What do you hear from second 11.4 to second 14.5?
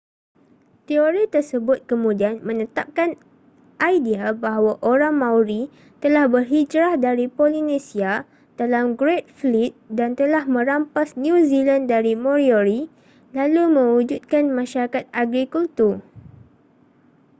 zealand dari moriori lalu mewujudkan